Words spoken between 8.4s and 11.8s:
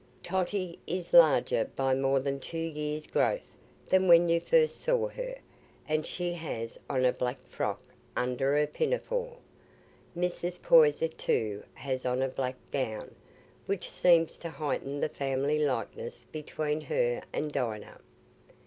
her pinafore. Mrs. Poyser too